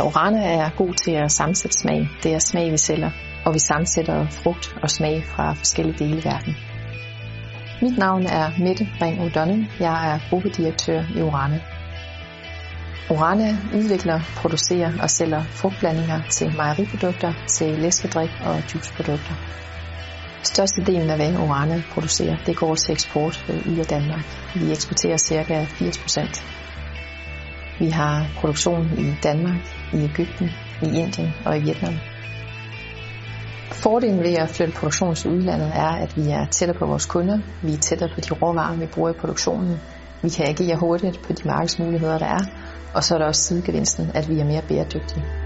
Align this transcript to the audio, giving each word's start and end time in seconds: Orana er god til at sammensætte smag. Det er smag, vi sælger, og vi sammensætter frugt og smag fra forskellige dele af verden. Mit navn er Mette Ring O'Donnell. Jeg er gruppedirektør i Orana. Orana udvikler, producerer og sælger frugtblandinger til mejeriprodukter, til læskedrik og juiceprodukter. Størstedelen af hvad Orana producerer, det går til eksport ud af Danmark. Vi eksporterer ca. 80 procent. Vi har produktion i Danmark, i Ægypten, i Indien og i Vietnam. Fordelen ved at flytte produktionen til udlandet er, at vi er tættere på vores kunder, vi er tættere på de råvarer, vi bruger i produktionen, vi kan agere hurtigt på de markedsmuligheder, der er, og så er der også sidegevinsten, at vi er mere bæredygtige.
Orana 0.00 0.54
er 0.54 0.70
god 0.76 0.94
til 0.94 1.10
at 1.10 1.32
sammensætte 1.32 1.78
smag. 1.78 2.08
Det 2.22 2.34
er 2.34 2.38
smag, 2.38 2.72
vi 2.72 2.76
sælger, 2.76 3.10
og 3.44 3.54
vi 3.54 3.58
sammensætter 3.58 4.26
frugt 4.28 4.76
og 4.82 4.90
smag 4.90 5.24
fra 5.24 5.52
forskellige 5.52 5.98
dele 5.98 6.16
af 6.16 6.24
verden. 6.24 6.56
Mit 7.82 7.98
navn 7.98 8.26
er 8.26 8.50
Mette 8.58 8.88
Ring 9.02 9.16
O'Donnell. 9.24 9.62
Jeg 9.80 10.12
er 10.12 10.18
gruppedirektør 10.30 11.02
i 11.16 11.22
Orana. 11.22 11.60
Orana 13.10 13.56
udvikler, 13.74 14.20
producerer 14.36 14.92
og 15.02 15.10
sælger 15.10 15.42
frugtblandinger 15.42 16.20
til 16.30 16.56
mejeriprodukter, 16.56 17.32
til 17.48 17.78
læskedrik 17.78 18.30
og 18.44 18.56
juiceprodukter. 18.74 19.34
Størstedelen 20.42 21.10
af 21.10 21.16
hvad 21.16 21.36
Orana 21.36 21.82
producerer, 21.92 22.36
det 22.46 22.56
går 22.56 22.74
til 22.74 22.92
eksport 22.92 23.44
ud 23.70 23.78
af 23.78 23.86
Danmark. 23.86 24.24
Vi 24.54 24.70
eksporterer 24.72 25.18
ca. 25.18 25.64
80 25.64 25.98
procent. 25.98 26.65
Vi 27.78 27.88
har 27.90 28.26
produktion 28.40 28.98
i 28.98 29.14
Danmark, 29.22 29.60
i 29.92 30.04
Ægypten, 30.04 30.50
i 30.82 30.86
Indien 30.86 31.34
og 31.46 31.58
i 31.58 31.60
Vietnam. 31.60 31.94
Fordelen 33.72 34.18
ved 34.18 34.34
at 34.34 34.48
flytte 34.48 34.74
produktionen 34.80 35.14
til 35.14 35.30
udlandet 35.30 35.72
er, 35.74 35.88
at 36.04 36.16
vi 36.16 36.30
er 36.30 36.46
tættere 36.46 36.78
på 36.78 36.86
vores 36.86 37.06
kunder, 37.06 37.38
vi 37.62 37.72
er 37.72 37.78
tættere 37.78 38.08
på 38.14 38.20
de 38.20 38.34
råvarer, 38.34 38.76
vi 38.76 38.86
bruger 38.86 39.10
i 39.10 39.18
produktionen, 39.20 39.80
vi 40.22 40.28
kan 40.28 40.46
agere 40.48 40.76
hurtigt 40.76 41.22
på 41.22 41.32
de 41.32 41.42
markedsmuligheder, 41.44 42.18
der 42.18 42.26
er, 42.26 42.44
og 42.94 43.04
så 43.04 43.14
er 43.14 43.18
der 43.18 43.26
også 43.26 43.42
sidegevinsten, 43.42 44.10
at 44.14 44.28
vi 44.28 44.38
er 44.40 44.44
mere 44.44 44.62
bæredygtige. 44.68 45.45